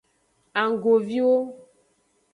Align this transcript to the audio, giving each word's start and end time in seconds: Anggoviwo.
Anggoviwo. 0.61 1.35